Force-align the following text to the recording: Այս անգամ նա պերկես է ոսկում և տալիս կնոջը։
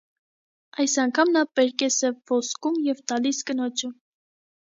Այս 0.83 0.95
անգամ 1.03 1.33
նա 1.35 1.43
պերկես 1.59 1.97
է 2.09 2.11
ոսկում 2.33 2.79
և 2.87 3.05
տալիս 3.13 3.43
կնոջը։ 3.51 3.93